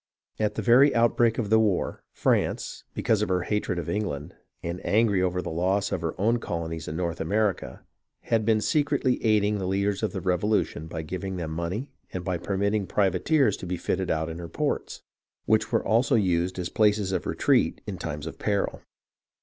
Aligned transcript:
At 0.39 0.55
the 0.55 0.63
very 0.63 0.95
outbreak 0.95 1.37
of 1.37 1.51
the 1.51 1.59
war, 1.59 2.03
France, 2.11 2.85
because 2.95 3.21
of 3.21 3.29
her 3.29 3.43
hatred 3.43 3.77
of 3.77 3.87
England, 3.87 4.33
and 4.63 4.83
angry 4.83 5.21
over 5.21 5.43
the 5.43 5.51
loss 5.51 5.91
of 5.91 6.01
her 6.01 6.19
own 6.19 6.39
colonies 6.39 6.87
in 6.87 6.95
North 6.95 7.21
America, 7.21 7.83
had 8.21 8.43
been 8.43 8.61
secretly 8.61 9.23
aiding 9.23 9.59
the 9.59 9.67
leaders 9.67 10.01
of 10.01 10.11
the 10.11 10.19
Revolution 10.19 10.87
by 10.87 11.03
giving 11.03 11.37
them 11.37 11.51
money 11.51 11.91
and 12.11 12.23
by 12.23 12.39
permitting 12.39 12.87
privateers 12.87 13.55
to 13.57 13.67
be 13.67 13.77
fitted 13.77 14.09
out 14.09 14.27
in 14.27 14.37
■ 14.37 14.39
her 14.39 14.49
ports, 14.49 15.03
which 15.45 15.71
were 15.71 15.85
also 15.85 16.15
used 16.15 16.57
as 16.57 16.65
the 16.69 16.73
places 16.73 17.11
of 17.11 17.27
retreat 17.27 17.79
in 17.85 17.99
times 17.99 18.25
of 18.25 18.39
peril. 18.39 18.81